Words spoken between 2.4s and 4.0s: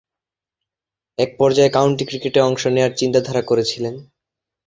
অংশ নেয়ার চিন্তাধারা করেছিলেন।